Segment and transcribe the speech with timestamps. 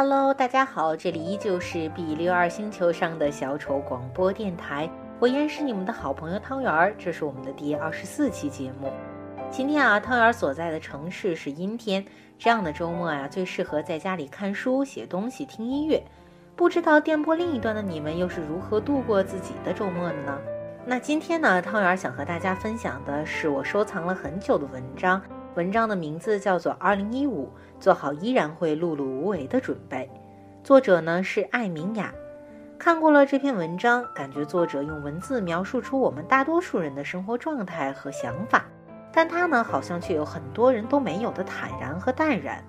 [0.00, 4.88] Hello，大家好，这里依旧是 B 六二星球上的小丑广播电台，
[5.18, 8.92] 我依然是你们的好朋友汤圆儿，这是我们的第二十四期节目。
[9.50, 12.06] 今天啊，汤圆儿所在的城市是阴天，
[12.38, 16.00] 这样的周末呀，最适合在家里看书、写东西、听音乐。
[16.54, 20.38] 不知道电波另一端的你们又是如何度过自己的周末的呢？
[20.86, 25.20] 那今天呢，汤圆儿想和大家分享的是我收藏了很久的文章。
[25.58, 30.08] 文章的名字叫做《二零一五，做好依然会碌碌无为的准备》，
[30.64, 32.14] 作者呢是艾明雅。
[32.78, 38.66] 看过了这篇文章，感觉作者用文字描述出我们大多数人的生活状态和想法，
[39.12, 42.62] 但他呢好像却有很多人都没有的坦然和淡然。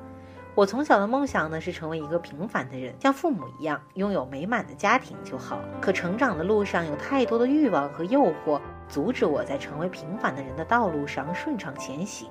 [0.56, 5.60] 我从小的梦想呢是成为一个平凡的人，像父母一样拥有美满的家庭就好。
[5.80, 12.28] 可成长的路上有太多的欲望和诱惑，阻止我在成为平凡的人的道路上顺畅前行。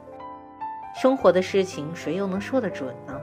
[1.00, 3.20] 生活的事情，谁又能说得准呢？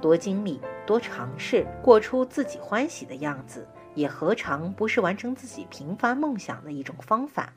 [0.00, 7.52] 多经历，多尝试，过出自己欢喜的样子，也何尝不是完成自己平凡梦想的一种方法？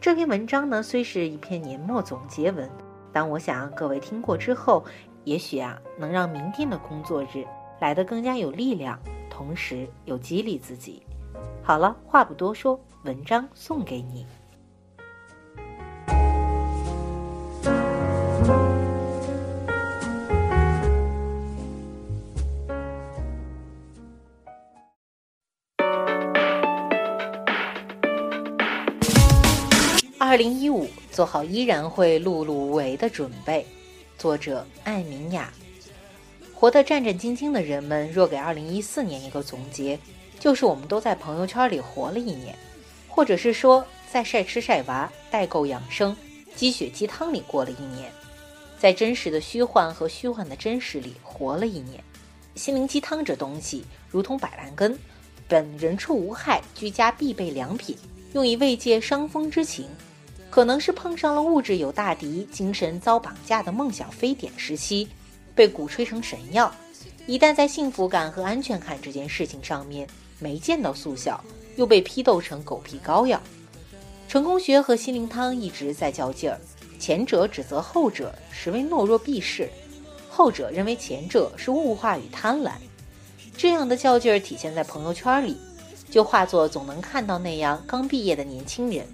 [0.00, 2.70] 这篇文章呢，虽是一篇年末总结文，
[3.12, 4.84] 但我想各位听过之后，
[5.24, 7.44] 也许啊，能让明天的工作日
[7.80, 8.96] 来得更加有力量，
[9.28, 11.02] 同时又激励自己。
[11.64, 14.24] 好了，话不多说，文章送给你。
[30.34, 33.64] 二零一五，做好依然会碌碌无为的准备。
[34.18, 35.48] 作者艾明雅。
[36.52, 39.96] 活得战战兢兢的人们，若给二零一四年一个总结，
[40.40, 42.52] 就是我们都在朋友圈里活了一年，
[43.06, 46.16] 或者是说在晒吃晒娃、代购养生、
[46.56, 48.10] 鸡血鸡汤里过了一年，
[48.76, 52.02] 在真实的虚幻和虚幻的真实里活了一年。
[52.56, 54.98] 心灵鸡汤这东西，如同板蓝根，
[55.46, 57.96] 本人畜无害，居家必备良品，
[58.32, 59.86] 用以慰藉伤风之情。
[60.54, 65.08] 可能是碰上了物质有大敌、精神遭绑架的梦想非典时期，
[65.52, 66.72] 被鼓吹成神药。
[67.26, 70.06] 一旦在幸福感和安全感这件事情上面
[70.38, 71.42] 没见到速效，
[71.74, 73.42] 又被批斗成狗皮膏药。
[74.28, 76.60] 成功学和心灵汤一直在较劲儿，
[77.00, 79.68] 前者指责后者实为懦弱避世，
[80.30, 82.74] 后者认为前者是物化与贪婪。
[83.56, 85.56] 这样的较劲儿体现在朋友圈里，
[86.08, 89.04] 就化作总能看到那样刚毕业的年轻人。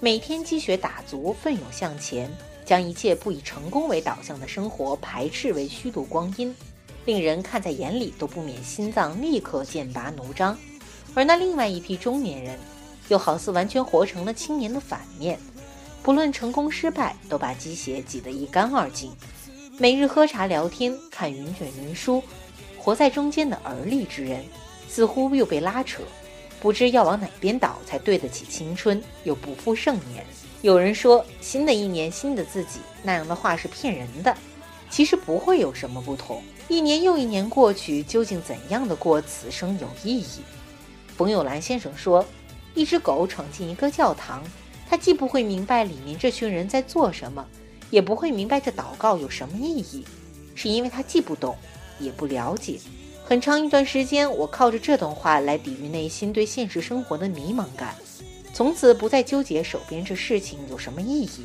[0.00, 2.30] 每天积雪打足，奋勇向前，
[2.64, 6.54] 将一切不以成功为导向的生活排斥为虚度光阴，
[7.04, 10.56] 令人看在眼里都不免心脏立刻剑拔弩张。
[11.14, 12.56] 而那另外一批中年人，
[13.08, 15.36] 又好似完全活成了青年的反面，
[16.00, 19.10] 不论成功失败，都把鸡血挤得一干二净，
[19.78, 22.22] 每日喝茶聊天，看云卷云舒，
[22.78, 24.44] 活在中间的而立之人，
[24.88, 26.04] 似乎又被拉扯。
[26.60, 30.24] 不知要往哪边倒才对得起青春，又不负盛年。
[30.62, 34.36] 有人说新的一年新的自己，那样的话是骗人的。
[34.90, 36.42] 其实不会有什么不同。
[36.66, 40.40] 一年又一年过去，究竟怎样的过此生有意义？
[41.16, 42.24] 冯友兰先生说，
[42.74, 44.42] 一只狗闯进一个教堂，
[44.88, 47.46] 它既不会明白里面这群人在做什么，
[47.90, 50.04] 也不会明白这祷告有什么意义，
[50.54, 51.56] 是因为它既不懂，
[52.00, 52.78] 也不了解。
[53.28, 57.94] 很长一段时间，我靠着这段话来抵御内心对现实生活的迷茫感，
[58.54, 61.44] 从此不再纠结手边这事情有什么意义，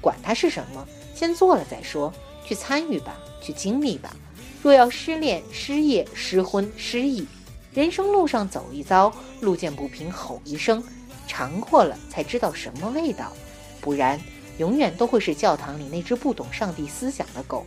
[0.00, 2.14] 管它是什么，先做了再说，
[2.46, 4.14] 去参与吧，去经历吧。
[4.62, 7.26] 若要失恋、失业、失婚、失意，
[7.72, 10.80] 人生路上走一遭，路见不平吼一声，
[11.26, 13.32] 尝过了才知道什么味道，
[13.80, 14.20] 不然
[14.58, 17.66] 永远都会是教堂里那只不懂上帝思想的狗。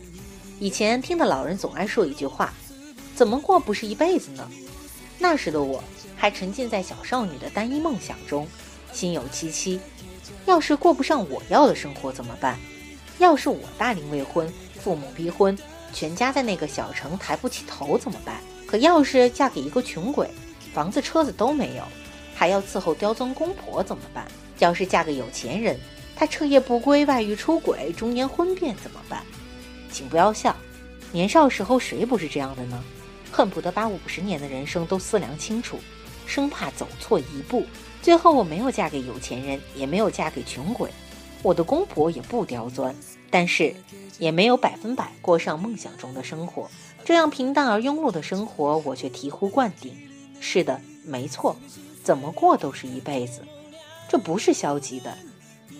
[0.58, 2.54] 以前听的老人总爱说一句话。
[3.18, 4.48] 怎么过不是一辈子呢？
[5.18, 5.82] 那时的我
[6.16, 8.46] 还沉浸在小少女的单一梦想中，
[8.92, 9.80] 心有戚戚。
[10.46, 12.56] 要是过不上我要的生活怎么办？
[13.18, 14.48] 要是我大龄未婚，
[14.80, 15.58] 父母逼婚，
[15.92, 18.40] 全家在那个小城抬不起头怎么办？
[18.68, 20.30] 可要是嫁给一个穷鬼，
[20.72, 21.82] 房子车子都没有，
[22.36, 24.28] 还要伺候刁钻公婆怎么办？
[24.60, 25.76] 要是嫁个有钱人，
[26.14, 29.24] 他彻夜不归，外遇出轨，中年婚变怎么办？
[29.90, 30.54] 请不要笑，
[31.10, 32.80] 年少时候谁不是这样的呢？
[33.30, 35.78] 恨不得把五十年的人生都思量清楚，
[36.26, 37.64] 生怕走错一步。
[38.00, 40.90] 最后我没有嫁给有钱人，也没有嫁给穷鬼，
[41.42, 42.94] 我的公婆也不刁钻，
[43.30, 43.74] 但是
[44.18, 46.70] 也没有百分百过上梦想中的生活。
[47.04, 49.96] 这样平淡而庸碌的生活，我却醍醐灌顶。
[50.40, 51.56] 是的，没错，
[52.04, 53.42] 怎么过都是一辈子。
[54.08, 55.18] 这不是消极的，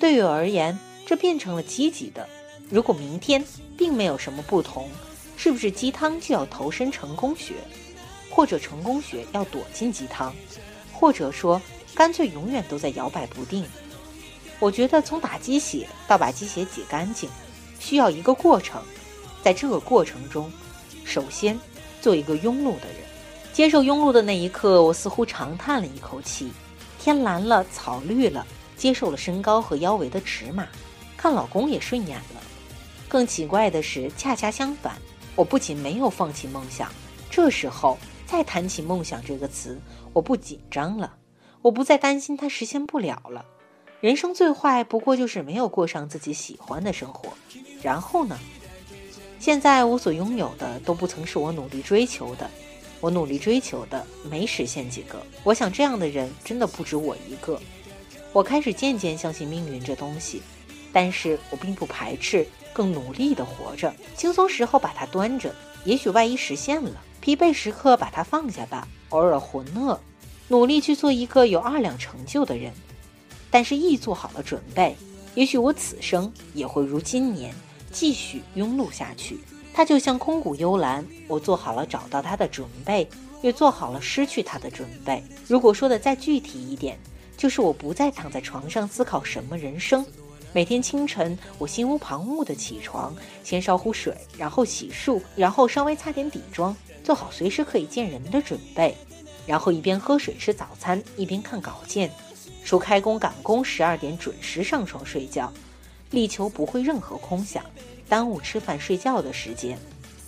[0.01, 2.29] 对我而言，这变成了积极的。
[2.69, 3.45] 如果明天
[3.77, 4.89] 并没有什么不同。
[5.39, 7.55] 是不是鸡汤就要投身成功学？
[8.29, 10.35] 或者成功学要躲进鸡汤，
[10.93, 11.63] 或者说
[11.95, 13.65] 干脆永远都在摇摆不定。
[14.59, 17.31] 我觉得从打鸡血到把鸡血挤干净，
[17.79, 18.83] 需要一个过程。
[19.41, 20.53] 在这个过程中，
[21.05, 21.59] 首先
[22.03, 22.97] 做一个庸碌的人。
[23.53, 26.53] 接受庸碌的那一刻，我似乎长叹了一口气。
[26.99, 28.45] 天蓝了，草绿了，
[28.77, 30.67] 接受了身高和腰围的尺码，
[31.17, 32.43] 看老公也顺眼了。
[33.09, 34.97] 更奇怪的是，恰恰相反，
[35.39, 36.93] 我不仅没有放弃梦想，
[37.31, 37.97] 这时候
[38.27, 39.81] 再谈起梦想这个词，
[40.13, 41.15] 我不紧张了，
[41.63, 43.45] 我不再担心它实现不了了。
[44.01, 47.33] 人生最坏不过就是没有过上自己喜欢的生活，
[47.81, 48.37] 然后呢？
[49.39, 52.51] 现在我所拥有的都不曾是我努力追求的，
[52.99, 55.25] 我努力追求的没实现几个。
[55.45, 57.61] 我想这样的人真的不止我一个。
[58.33, 60.43] 我开始渐渐相信命运这东西，
[60.93, 63.95] 但是我并不排斥更努力的活着。
[64.17, 65.55] 轻松时候把它端着，
[65.85, 69.99] 也许万一实现了；疲惫时刻把它放下吧，偶尔浑噩，
[70.49, 72.73] 努力去做一个有二两成就的人。
[73.51, 74.97] 但是，亦做好了准备，
[75.35, 77.55] 也许我此生也会如今年
[77.91, 79.39] 继续庸碌下去。
[79.73, 83.09] 它就像空谷幽兰，我做好了找到它的准备，
[83.41, 85.23] 也做好了失去它的准备。
[85.47, 86.99] 如果说的再具体一点，
[87.37, 90.05] 就是我不再躺在床上思考什么人生。
[90.59, 93.15] 每天清晨，我心无旁骛地起床，
[93.45, 98.97] 先烧壶水，然后洗漱，然后稍微擦点底妆，做好随时可以见人的准备，
[99.47, 102.11] 然后一边喝水吃早餐，一边看稿件。
[102.65, 105.53] 除开工赶工，十二点准时上床睡觉，
[106.11, 107.65] 力求不会任何空想，
[108.09, 109.79] 耽误吃饭睡觉的时间。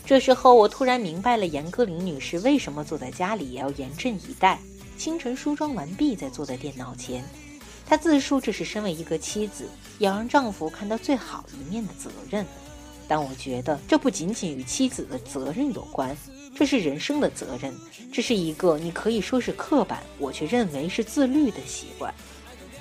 [0.06, 4.60] 这时候，我突然明白了严歌苓女士为什么坐在家里也要严阵以待，
[4.96, 7.24] 清晨梳妆完毕再坐在电脑前。
[7.90, 12.46] 她自述这是身为一个妻子要让丈夫看到最好一面的责任。
[13.08, 16.16] 但我觉得这不仅仅与妻子的责任有关，
[16.54, 17.74] 这是人生的责任，
[18.12, 22.14] 这是一个你可以说是刻板，我却认为是自律的习惯。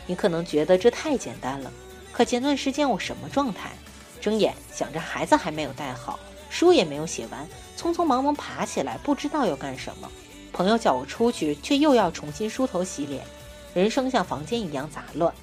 [0.05, 1.73] 你可能觉得这太简单了，
[2.11, 3.71] 可前段时间我什么状态？
[4.21, 6.19] 睁眼想着孩子还没有带好，
[6.51, 10.07] 书也没有写完，匆匆忙忙爬起来，不知道要干什么。
[10.53, 13.25] 朋友叫我出去，却又要重新梳头洗脸，
[13.73, 15.33] 人生像房间一样杂乱。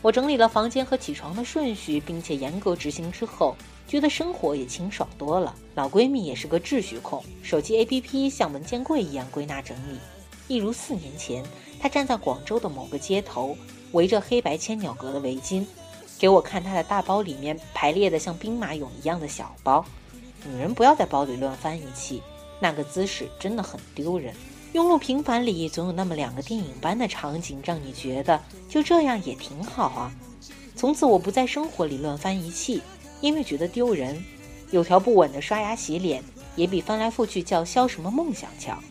[0.00, 5.54] 我整理了房间和起床的顺序，并且严格执行之后，觉得生活也清爽多了。
[5.74, 9.98] 老闺蜜也是个秩序控，手机 APP 像文件柜一样归纳整理，
[10.48, 11.44] 一如四年前，
[11.80, 13.56] 她站在广州的某个街头。
[13.92, 15.66] 围着黑白千鸟格的围巾，
[16.18, 19.84] 给我看她的大包里面排列的像兵马俑一样的小包。
[20.46, 22.22] 女人不要在包里乱翻一气，
[22.58, 24.34] 那个姿势真的很丢人。
[24.72, 30.12] 庸碌平凡里总有那么两个电影般的场景，让你觉得就这样也挺好啊。
[30.74, 32.80] 从此我不在生活里乱翻一气，
[33.20, 34.22] 因为觉得丢人。
[34.70, 36.24] 有条不紊的刷牙洗脸，
[36.56, 38.82] 也比翻来覆去叫嚣什么梦想强。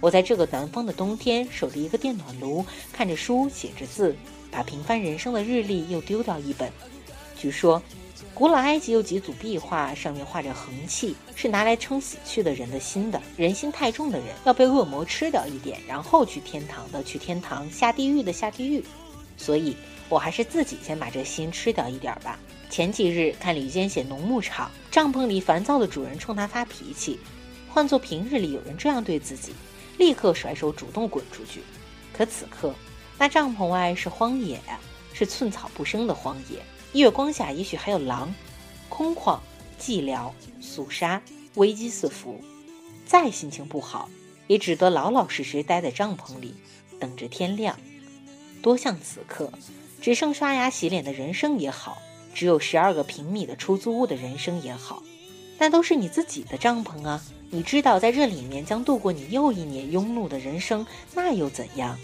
[0.00, 4.14] 我在这个南方的冬天，守着一个电暖炉，看着书，写着字，
[4.52, 6.70] 把平凡人生的日历又丢掉一本。
[7.36, 7.82] 据说，
[8.34, 13.20] 古老埃及有几组壁画，上面画着横气，是拿来称死去的人的心的。
[13.36, 18.82] 人心太重的人，要被恶魔吃掉一点，然后去天堂的去天堂，下地狱的下地狱。
[19.36, 19.76] 所以，
[20.08, 22.38] 我还是自己先把这心吃掉一点吧。
[22.70, 27.20] 前几日看李坚写农牧场，帐篷里烦躁的主人冲他发脾气，
[27.68, 29.52] 换做平日里有人这样对自己。
[29.98, 31.60] 立刻甩手主动滚出去，
[32.12, 32.74] 可此刻
[33.18, 34.58] 那帐篷外是荒野，
[35.12, 36.60] 是寸草不生的荒野。
[36.92, 38.34] 月光下也许还有狼，
[38.88, 39.38] 空旷、
[39.80, 40.30] 寂寥、
[40.60, 41.22] 肃杀、
[41.54, 42.38] 危机四伏。
[43.06, 44.10] 再心情不好，
[44.46, 46.54] 也只得老老实实待在帐篷里，
[47.00, 47.78] 等着天亮。
[48.60, 49.50] 多像此刻，
[50.00, 51.98] 只剩刷牙洗脸的人生也好，
[52.34, 55.02] 只有十二个平米的出租屋的人生也好，
[55.58, 57.22] 那都是你自己的帐篷啊。
[57.50, 61.98] 你知道，在这里面将度过你又一年庸碌的人生，那又怎样？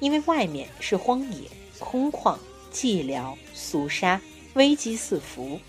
[0.00, 1.48] 因为外面是荒野、
[1.78, 2.36] 空旷、
[2.72, 4.20] 寂寥、肃杀、
[4.54, 5.60] 危机四伏。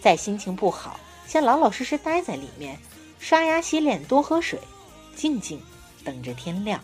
[0.00, 2.78] 在心情不好，先老老实实待在里面，
[3.18, 4.58] 刷牙洗脸，多喝水，
[5.16, 5.60] 静静
[6.04, 6.80] 等着天亮。